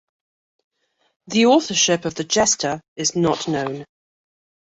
[1.27, 3.85] The authorship of the "Gesta "is not known.